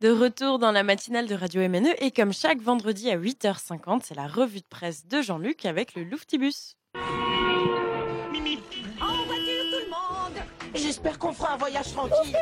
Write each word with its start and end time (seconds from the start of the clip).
De 0.00 0.10
retour 0.10 0.60
dans 0.60 0.70
la 0.70 0.84
matinale 0.84 1.26
de 1.26 1.34
Radio 1.34 1.60
MNE 1.68 1.88
et 1.98 2.12
comme 2.12 2.32
chaque 2.32 2.60
vendredi 2.60 3.10
à 3.10 3.18
8h50, 3.18 4.02
c'est 4.04 4.14
la 4.14 4.28
revue 4.28 4.60
de 4.60 4.66
presse 4.70 5.08
de 5.08 5.22
Jean-Luc 5.22 5.66
avec 5.66 5.96
le 5.96 6.04
Louftibus. 6.04 6.76
Mimi 8.30 8.60
En 9.00 9.24
voiture 9.26 9.64
tout 9.72 9.84
le 9.84 9.90
monde 9.90 10.40
J'espère 10.72 11.18
qu'on 11.18 11.32
fera 11.32 11.54
un 11.54 11.56
voyage 11.56 11.92
tranquille. 11.92 12.36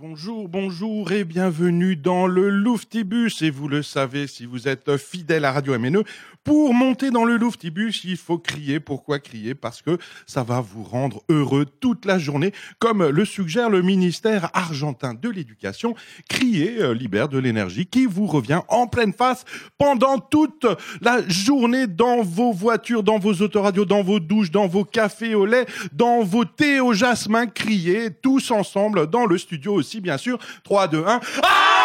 Bonjour, 0.00 0.48
bonjour 0.48 1.12
et 1.12 1.24
bienvenue 1.24 1.94
dans 1.94 2.26
le 2.26 2.48
Louftibus. 2.48 3.42
Et 3.42 3.50
vous 3.50 3.68
le 3.68 3.82
savez, 3.82 4.26
si 4.28 4.46
vous 4.46 4.66
êtes 4.66 4.96
fidèle 4.96 5.44
à 5.44 5.52
Radio 5.52 5.78
MNE, 5.78 6.04
pour 6.42 6.72
monter 6.72 7.10
dans 7.10 7.26
le 7.26 7.36
Louftibus, 7.36 8.04
il 8.04 8.16
faut 8.16 8.38
crier. 8.38 8.80
Pourquoi 8.80 9.18
crier? 9.18 9.54
Parce 9.54 9.82
que 9.82 9.98
ça 10.26 10.42
va 10.42 10.62
vous 10.62 10.82
rendre 10.82 11.22
heureux 11.28 11.66
toute 11.66 12.06
la 12.06 12.18
journée, 12.18 12.52
comme 12.78 13.06
le 13.06 13.24
suggère 13.26 13.68
le 13.68 13.82
ministère 13.82 14.48
argentin 14.54 15.12
de 15.12 15.28
l'Éducation. 15.28 15.94
Crier 16.30 16.80
euh, 16.80 16.94
libère 16.94 17.28
de 17.28 17.36
l'énergie 17.36 17.84
qui 17.84 18.06
vous 18.06 18.26
revient 18.26 18.62
en 18.68 18.86
pleine 18.86 19.12
face 19.12 19.44
pendant 19.76 20.18
toute 20.18 20.66
la 21.02 21.28
journée 21.28 21.86
dans 21.86 22.22
vos 22.22 22.52
voitures, 22.52 23.02
dans 23.02 23.18
vos 23.18 23.34
autoradios, 23.42 23.84
dans 23.84 24.02
vos 24.02 24.18
douches, 24.18 24.50
dans 24.50 24.66
vos 24.66 24.84
cafés 24.84 25.34
au 25.34 25.44
lait, 25.44 25.66
dans 25.92 26.22
vos 26.22 26.46
thés 26.46 26.80
au 26.80 26.94
jasmin. 26.94 27.46
Criez 27.46 28.10
tous 28.10 28.50
ensemble 28.50 29.10
dans 29.10 29.26
le 29.26 29.36
studio 29.36 29.74
aussi, 29.74 29.89
bien 29.98 30.18
sûr. 30.18 30.38
3, 30.62 30.86
2, 30.86 31.04
1. 31.04 31.20
Ah 31.42 31.79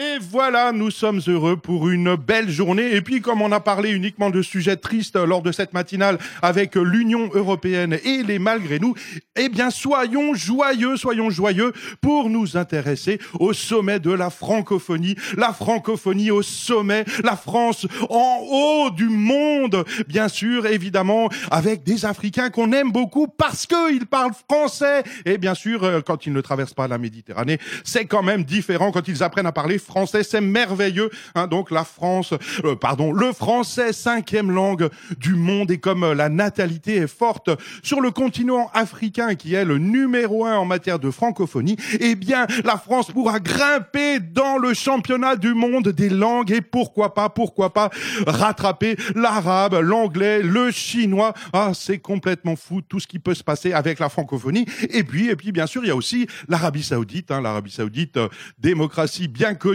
et 0.00 0.18
voilà, 0.18 0.72
nous 0.72 0.90
sommes 0.90 1.20
heureux 1.26 1.58
pour 1.58 1.90
une 1.90 2.14
belle 2.14 2.48
journée. 2.48 2.94
Et 2.94 3.02
puis, 3.02 3.20
comme 3.20 3.42
on 3.42 3.52
a 3.52 3.60
parlé 3.60 3.90
uniquement 3.90 4.30
de 4.30 4.40
sujets 4.40 4.78
tristes 4.78 5.16
lors 5.16 5.42
de 5.42 5.52
cette 5.52 5.74
matinale 5.74 6.18
avec 6.40 6.74
l'Union 6.74 7.28
européenne 7.34 7.98
et 8.02 8.22
les 8.22 8.38
malgré 8.38 8.78
nous, 8.78 8.94
eh 9.36 9.50
bien, 9.50 9.68
soyons 9.68 10.32
joyeux, 10.32 10.96
soyons 10.96 11.28
joyeux 11.28 11.74
pour 12.00 12.30
nous 12.30 12.56
intéresser 12.56 13.18
au 13.38 13.52
sommet 13.52 14.00
de 14.00 14.10
la 14.10 14.30
francophonie. 14.30 15.16
La 15.36 15.52
francophonie 15.52 16.30
au 16.30 16.40
sommet, 16.40 17.04
la 17.22 17.36
France 17.36 17.86
en 18.08 18.38
haut 18.40 18.88
du 18.88 19.10
monde, 19.10 19.84
bien 20.08 20.28
sûr, 20.28 20.64
évidemment, 20.64 21.28
avec 21.50 21.82
des 21.84 22.06
Africains 22.06 22.48
qu'on 22.48 22.72
aime 22.72 22.90
beaucoup 22.90 23.28
parce 23.28 23.66
qu'ils 23.66 24.06
parlent 24.06 24.32
français. 24.48 25.02
Et 25.26 25.36
bien 25.36 25.54
sûr, 25.54 25.84
euh, 25.84 26.00
quand 26.00 26.24
ils 26.24 26.32
ne 26.32 26.40
traversent 26.40 26.72
pas 26.72 26.88
la 26.88 26.96
Méditerranée, 26.96 27.58
c'est 27.84 28.06
quand 28.06 28.22
même 28.22 28.44
différent 28.44 28.92
quand 28.92 29.06
ils 29.06 29.22
apprennent 29.22 29.44
à 29.44 29.52
parler 29.52 29.76
français, 29.76 29.89
c'est 30.22 30.40
merveilleux. 30.40 31.10
Hein, 31.34 31.46
donc 31.46 31.70
la 31.70 31.84
France, 31.84 32.34
euh, 32.64 32.74
pardon, 32.74 33.12
le 33.12 33.32
français, 33.32 33.92
cinquième 33.92 34.50
langue 34.50 34.88
du 35.18 35.34
monde, 35.34 35.70
et 35.70 35.78
comme 35.78 36.04
euh, 36.04 36.14
la 36.14 36.28
natalité 36.28 36.96
est 36.96 37.06
forte 37.06 37.50
sur 37.82 38.00
le 38.00 38.10
continent 38.10 38.70
africain, 38.74 39.34
qui 39.34 39.54
est 39.54 39.64
le 39.64 39.78
numéro 39.78 40.44
un 40.44 40.56
en 40.56 40.64
matière 40.64 40.98
de 40.98 41.10
francophonie, 41.10 41.76
eh 42.00 42.14
bien 42.14 42.46
la 42.64 42.76
France 42.76 43.10
pourra 43.10 43.40
grimper 43.40 44.20
dans 44.20 44.58
le 44.58 44.74
championnat 44.74 45.36
du 45.36 45.54
monde 45.54 45.88
des 45.88 46.08
langues 46.08 46.52
et 46.52 46.60
pourquoi 46.60 47.14
pas, 47.14 47.28
pourquoi 47.28 47.72
pas 47.72 47.90
rattraper 48.26 48.96
l'arabe, 49.14 49.74
l'anglais, 49.74 50.42
le 50.42 50.70
chinois. 50.70 51.34
Ah, 51.52 51.72
c'est 51.74 51.98
complètement 51.98 52.56
fou 52.56 52.80
tout 52.80 53.00
ce 53.00 53.06
qui 53.06 53.18
peut 53.18 53.34
se 53.34 53.44
passer 53.44 53.72
avec 53.72 53.98
la 53.98 54.08
francophonie. 54.08 54.66
Et 54.90 55.04
puis, 55.04 55.28
et 55.28 55.36
puis 55.36 55.52
bien 55.52 55.66
sûr, 55.66 55.84
il 55.84 55.88
y 55.88 55.90
a 55.90 55.96
aussi 55.96 56.26
l'Arabie 56.48 56.82
Saoudite, 56.82 57.30
hein, 57.30 57.40
l'Arabie 57.40 57.70
Saoudite, 57.70 58.16
euh, 58.16 58.28
démocratie 58.58 59.28
bien 59.28 59.54
connue 59.54 59.69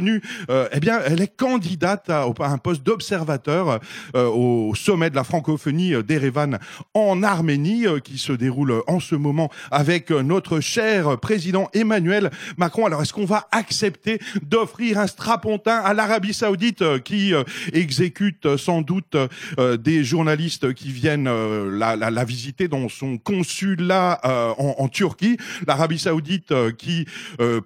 euh, 0.49 0.67
eh 0.71 0.79
bien, 0.79 0.99
elle 1.05 1.21
est 1.21 1.35
candidate 1.35 2.09
à, 2.09 2.25
un 2.39 2.57
poste 2.57 2.83
d'observateur 2.83 3.79
euh, 4.15 4.27
au 4.27 4.73
sommet 4.75 5.09
de 5.09 5.15
la 5.15 5.23
francophonie 5.23 5.93
euh, 5.93 6.03
d'Erevan 6.03 6.59
en 6.93 7.23
Arménie, 7.23 7.85
qui 8.03 8.17
se 8.17 8.33
déroule 8.33 8.81
en 8.87 8.99
ce 8.99 9.15
moment 9.15 9.51
avec 9.71 10.11
notre 10.11 10.59
cher 10.59 11.19
président 11.19 11.69
Emmanuel 11.73 12.31
Macron. 12.57 12.85
Alors, 12.85 13.01
est-ce 13.01 13.13
qu'on 13.13 13.25
va 13.25 13.47
accepter 13.51 14.19
d'offrir 14.41 14.99
un 14.99 15.07
strapontin 15.07 15.77
à 15.77 15.93
l'Arabie 15.93 16.33
Saoudite 16.33 16.83
qui 17.03 17.33
exécute 17.73 18.57
sans 18.57 18.81
doute 18.81 19.15
des 19.79 20.03
journalistes 20.03 20.73
qui 20.73 20.91
viennent 20.91 21.29
la, 21.69 22.25
visiter 22.25 22.67
dans 22.67 22.89
son 22.89 23.17
consulat 23.17 24.19
en, 24.57 24.87
Turquie, 24.87 25.37
l'Arabie 25.67 25.99
Saoudite 25.99 26.53
qui 26.77 27.05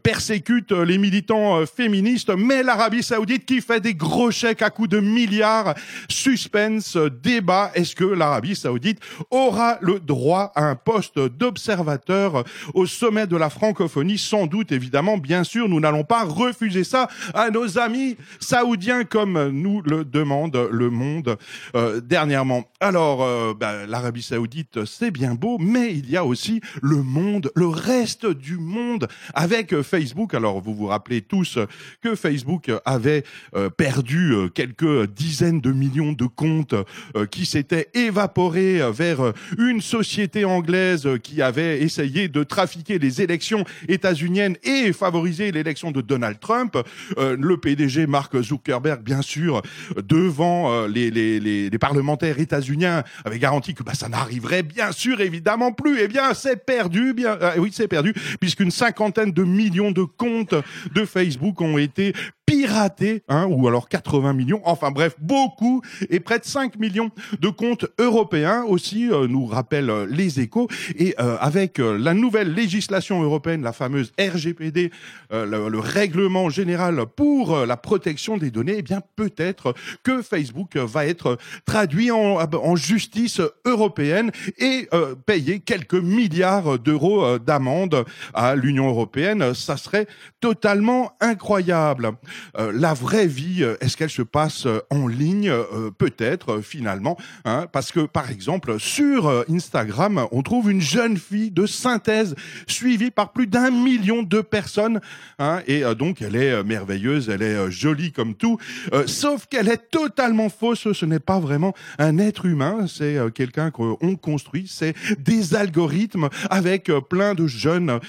persécute 0.03 0.71
les 0.71 0.97
militants 0.97 1.65
féministes 1.65 2.18
mais 2.27 2.63
l'Arabie 2.63 3.03
Saoudite 3.03 3.45
qui 3.45 3.61
fait 3.61 3.79
des 3.79 3.93
gros 3.93 4.31
chèques 4.31 4.61
à 4.61 4.69
coups 4.69 4.89
de 4.89 4.99
milliards. 4.99 5.75
Suspense, 6.09 6.97
débat. 7.23 7.71
Est-ce 7.73 7.95
que 7.95 8.03
l'Arabie 8.03 8.55
Saoudite 8.55 8.99
aura 9.29 9.77
le 9.81 9.99
droit 9.99 10.51
à 10.55 10.65
un 10.65 10.75
poste 10.75 11.19
d'observateur 11.19 12.43
au 12.73 12.85
sommet 12.85 13.27
de 13.27 13.37
la 13.37 13.49
francophonie? 13.49 14.17
Sans 14.17 14.47
doute, 14.47 14.71
évidemment, 14.71 15.17
bien 15.17 15.43
sûr, 15.43 15.69
nous 15.69 15.79
n'allons 15.79 16.03
pas 16.03 16.23
refuser 16.23 16.83
ça 16.83 17.07
à 17.33 17.49
nos 17.49 17.77
amis 17.77 18.17
saoudiens 18.39 19.03
comme 19.03 19.49
nous 19.49 19.81
le 19.81 20.05
demande 20.05 20.57
le 20.71 20.89
monde 20.89 21.37
euh, 21.75 22.01
dernièrement. 22.01 22.63
Alors, 22.79 23.23
euh, 23.23 23.53
ben, 23.53 23.85
l'Arabie 23.87 24.23
Saoudite, 24.23 24.85
c'est 24.85 25.11
bien 25.11 25.35
beau, 25.35 25.57
mais 25.59 25.93
il 25.93 26.09
y 26.09 26.17
a 26.17 26.25
aussi 26.25 26.61
le 26.81 27.01
monde, 27.03 27.51
le 27.55 27.67
reste 27.67 28.25
du 28.25 28.57
monde 28.57 29.07
avec 29.33 29.81
Facebook. 29.81 30.33
Alors, 30.33 30.61
vous 30.61 30.73
vous 30.73 30.87
rappelez 30.87 31.21
tous 31.21 31.59
que 32.01 32.08
Facebook 32.15 32.71
avait 32.85 33.23
euh, 33.55 33.69
perdu 33.69 34.33
euh, 34.33 34.47
quelques 34.47 35.07
dizaines 35.11 35.61
de 35.61 35.71
millions 35.71 36.13
de 36.13 36.25
comptes 36.25 36.73
euh, 37.15 37.25
qui 37.25 37.45
s'étaient 37.45 37.89
évaporés 37.93 38.79
vers 38.91 39.33
une 39.57 39.81
société 39.81 40.45
anglaise 40.45 41.07
qui 41.23 41.41
avait 41.41 41.81
essayé 41.81 42.27
de 42.27 42.43
trafiquer 42.43 42.99
les 42.99 43.21
élections 43.21 43.63
états-uniennes 43.87 44.57
et 44.63 44.93
favoriser 44.93 45.51
l'élection 45.51 45.91
de 45.91 46.01
Donald 46.01 46.39
Trump. 46.39 46.77
le 47.17 47.57
PDG 47.57 48.07
Mark 48.07 48.39
Zuckerberg, 48.41 49.01
bien 49.01 49.21
sûr, 49.21 49.61
devant 49.97 50.85
les 50.87 51.69
parlementaires 51.79 52.39
états-uniens, 52.39 53.03
avait 53.25 53.39
garanti 53.39 53.73
que 53.73 53.83
bah, 53.83 53.93
ça 53.93 54.09
n'arriverait 54.09 54.63
bien 54.63 54.91
sûr 54.91 55.21
évidemment 55.21 55.71
plus. 55.71 55.99
Eh 55.99 56.07
bien, 56.07 56.33
c'est 56.33 56.65
perdu. 56.65 57.13
Bien, 57.13 57.37
oui, 57.57 57.71
c'est 57.73 57.87
perdu, 57.87 58.13
puisqu'une 58.39 58.71
cinquantaine 58.71 59.31
de 59.31 59.43
millions 59.43 59.91
de 59.91 60.03
comptes 60.03 60.55
de 60.93 61.05
Facebook 61.05 61.61
ont 61.61 61.77
été 61.77 61.98
liberté 61.99 62.38
piraté, 62.59 63.23
hein, 63.29 63.47
ou 63.49 63.69
alors 63.69 63.87
80 63.87 64.33
millions, 64.33 64.61
enfin 64.65 64.91
bref, 64.91 65.15
beaucoup, 65.17 65.81
et 66.09 66.19
près 66.19 66.39
de 66.39 66.45
5 66.45 66.77
millions 66.77 67.09
de 67.39 67.47
comptes 67.47 67.85
européens 67.97 68.63
aussi, 68.67 69.09
euh, 69.09 69.27
nous 69.27 69.45
rappellent 69.45 69.89
euh, 69.89 70.05
les 70.05 70.41
échos, 70.41 70.67
et 70.97 71.15
euh, 71.21 71.37
avec 71.39 71.77
la 71.77 72.13
nouvelle 72.13 72.53
législation 72.53 73.23
européenne, 73.23 73.61
la 73.61 73.71
fameuse 73.71 74.11
RGPD, 74.19 74.91
le, 75.31 75.69
le, 75.69 75.79
règlement 75.79 76.49
général 76.49 77.05
pour 77.15 77.65
la 77.65 77.77
protection 77.77 78.37
des 78.37 78.51
données, 78.51 78.75
eh 78.79 78.81
bien 78.81 79.01
peut-être 79.15 79.73
que 80.03 80.21
Facebook 80.21 80.75
va 80.75 81.05
être 81.05 81.37
traduit 81.65 82.11
en, 82.11 82.37
en 82.39 82.75
justice 82.75 83.39
européenne 83.65 84.31
et 84.57 84.89
payer 85.25 85.59
quelques 85.59 85.93
milliards 85.93 86.79
d'euros 86.79 87.37
d'amende 87.37 88.05
à 88.33 88.55
l'Union 88.55 88.89
européenne. 88.89 89.53
Ça 89.53 89.77
serait 89.77 90.07
totalement 90.39 91.13
incroyable. 91.21 92.11
Euh, 92.57 92.71
la 92.73 92.93
vraie 92.93 93.27
vie, 93.27 93.63
euh, 93.63 93.75
est-ce 93.81 93.97
qu'elle 93.97 94.09
se 94.09 94.21
passe 94.21 94.65
euh, 94.65 94.79
en 94.89 95.07
ligne 95.07 95.51
Peut-être 95.97 96.61
finalement, 96.61 97.17
hein, 97.45 97.65
parce 97.71 97.91
que 97.91 98.01
par 98.01 98.29
exemple 98.29 98.79
sur 98.79 99.45
Instagram, 99.49 100.27
on 100.31 100.41
trouve 100.41 100.71
une 100.71 100.81
jeune 100.81 101.17
fille 101.17 101.51
de 101.51 101.65
synthèse 101.65 102.35
suivie 102.67 103.11
par 103.11 103.31
plus 103.31 103.47
d'un 103.47 103.71
million 103.71 104.23
de 104.23 104.41
personnes, 104.41 104.99
hein, 105.39 105.61
et 105.67 105.83
donc 105.95 106.21
elle 106.21 106.35
est 106.35 106.63
merveilleuse, 106.63 107.29
elle 107.29 107.41
est 107.41 107.71
jolie 107.71 108.11
comme 108.11 108.35
tout, 108.35 108.57
sauf 109.05 109.45
qu'elle 109.47 109.69
est 109.69 109.89
totalement 109.89 110.49
fausse. 110.49 110.91
Ce 110.91 111.05
n'est 111.05 111.19
pas 111.19 111.39
vraiment 111.39 111.73
un 111.97 112.17
être 112.17 112.45
humain, 112.45 112.85
c'est 112.87 113.17
quelqu'un 113.33 113.71
qu'on 113.71 114.15
construit, 114.15 114.67
c'est 114.69 114.95
des 115.19 115.55
algorithmes 115.55 116.29
avec 116.49 116.91
plein 117.09 117.33
de 117.33 117.47
jeunes 117.47 117.99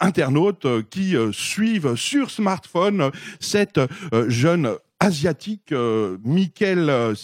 internautes 0.00 0.66
qui 0.90 1.14
suivent 1.32 1.96
sur 1.96 2.30
smartphone 2.30 3.10
cette 3.40 3.78
euh, 4.12 4.28
jeune 4.28 4.76
asiatique, 5.00 5.72
euh, 5.72 6.18
Michael 6.24 6.90
euh, 6.90 7.14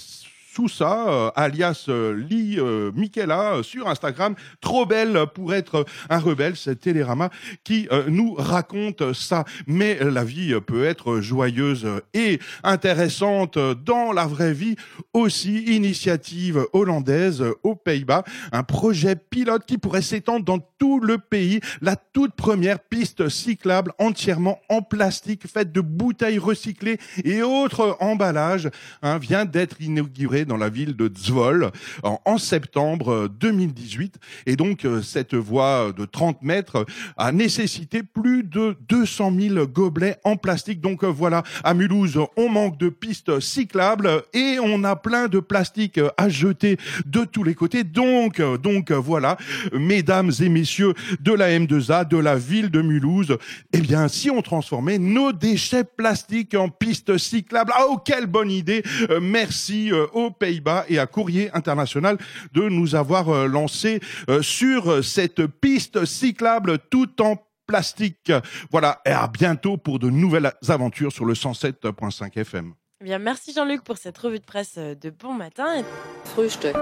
Sousa, 0.54 1.08
euh, 1.08 1.30
alias 1.34 1.86
euh, 1.88 2.12
Lee 2.12 2.56
euh, 2.58 2.92
Michaela, 2.94 3.62
sur 3.62 3.88
Instagram. 3.88 4.34
Trop 4.60 4.84
belle 4.84 5.26
pour 5.34 5.54
être 5.54 5.86
un 6.10 6.18
rebelle, 6.18 6.56
c'est 6.56 6.76
Télérama 6.76 7.30
qui 7.64 7.88
nous 8.08 8.34
raconte 8.34 9.12
ça. 9.12 9.44
Mais 9.66 9.98
la 10.02 10.24
vie 10.24 10.54
peut 10.66 10.84
être 10.84 11.20
joyeuse 11.20 11.86
et 12.12 12.38
intéressante 12.64 13.58
dans 13.58 14.12
la 14.12 14.26
vraie 14.26 14.52
vie 14.52 14.76
aussi. 15.12 15.62
Initiative 15.74 16.66
hollandaise 16.72 17.44
aux 17.62 17.74
Pays-Bas, 17.74 18.24
un 18.52 18.62
projet 18.62 19.16
pilote 19.16 19.64
qui 19.66 19.78
pourrait 19.78 20.02
s'étendre 20.02 20.44
dans 20.44 20.58
tout 20.78 21.00
le 21.00 21.18
pays. 21.18 21.60
La 21.80 21.96
toute 21.96 22.34
première 22.34 22.80
piste 22.80 23.28
cyclable 23.28 23.92
entièrement 23.98 24.60
en 24.68 24.82
plastique, 24.82 25.46
faite 25.46 25.72
de 25.72 25.80
bouteilles 25.80 26.38
recyclées 26.38 26.98
et 27.24 27.42
autres 27.42 27.96
emballages, 28.00 28.68
hein, 29.02 29.18
vient 29.18 29.44
d'être 29.44 29.80
inaugurée 29.80 30.41
dans 30.44 30.56
la 30.56 30.68
ville 30.68 30.96
de 30.96 31.10
Zwolle 31.16 31.70
en, 32.02 32.20
en 32.24 32.38
septembre 32.38 33.28
2018. 33.28 34.16
Et 34.46 34.56
donc, 34.56 34.86
cette 35.02 35.34
voie 35.34 35.92
de 35.96 36.04
30 36.04 36.42
mètres 36.42 36.86
a 37.16 37.32
nécessité 37.32 38.02
plus 38.02 38.42
de 38.44 38.76
200 38.88 39.32
000 39.38 39.66
gobelets 39.66 40.16
en 40.24 40.36
plastique. 40.36 40.80
Donc 40.80 41.04
voilà, 41.04 41.42
à 41.64 41.74
Mulhouse, 41.74 42.18
on 42.36 42.48
manque 42.48 42.78
de 42.78 42.88
pistes 42.88 43.40
cyclables 43.40 44.22
et 44.32 44.58
on 44.62 44.84
a 44.84 44.96
plein 44.96 45.28
de 45.28 45.40
plastique 45.40 46.00
à 46.16 46.28
jeter 46.28 46.76
de 47.06 47.24
tous 47.24 47.44
les 47.44 47.54
côtés. 47.54 47.84
Donc, 47.84 48.40
donc 48.62 48.92
voilà, 48.92 49.36
mesdames 49.72 50.30
et 50.40 50.48
messieurs 50.48 50.94
de 51.20 51.32
la 51.32 51.50
M2A, 51.50 52.06
de 52.08 52.16
la 52.16 52.36
ville 52.36 52.70
de 52.70 52.82
Mulhouse, 52.82 53.36
eh 53.72 53.80
bien, 53.80 54.08
si 54.08 54.30
on 54.30 54.42
transformait 54.42 54.98
nos 54.98 55.32
déchets 55.32 55.84
plastiques 55.84 56.54
en 56.54 56.68
pistes 56.68 57.18
cyclables, 57.18 57.72
ah, 57.74 57.84
oh, 57.88 57.98
quelle 57.98 58.26
bonne 58.26 58.50
idée 58.50 58.82
euh, 59.10 59.20
Merci 59.20 59.92
euh, 59.92 60.06
aux 60.12 60.30
Pays-Bas 60.32 60.84
et 60.88 60.98
à 60.98 61.06
Courrier 61.06 61.50
International 61.54 62.18
de 62.52 62.68
nous 62.68 62.94
avoir 62.94 63.28
euh, 63.28 63.46
lancé 63.46 64.00
sur 64.40 65.04
cette 65.04 65.46
piste 65.46 66.04
cyclable 66.04 66.78
tout 66.90 67.20
en 67.22 67.36
plastique. 67.66 68.32
Voilà, 68.70 69.00
et 69.06 69.10
à 69.10 69.28
bientôt 69.28 69.76
pour 69.76 69.98
de 69.98 70.10
nouvelles 70.10 70.52
aventures 70.68 71.12
sur 71.12 71.24
le 71.24 71.34
107.5 71.34 72.38
FM. 72.38 72.74
Eh 73.00 73.04
bien, 73.04 73.18
merci 73.18 73.52
Jean-Luc 73.52 73.82
pour 73.82 73.98
cette 73.98 74.18
revue 74.18 74.38
de 74.38 74.44
presse 74.44 74.78
de 74.78 75.10
bon 75.10 75.34
matin. 75.34 75.82
Frühstück. 76.24 76.76